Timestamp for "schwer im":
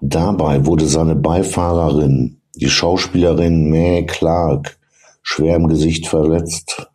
5.22-5.68